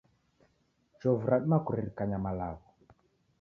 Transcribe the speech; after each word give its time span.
Chovu 0.99 1.23
radima 1.31 1.57
kuririkanya 1.65 2.17
malagho 2.25 2.67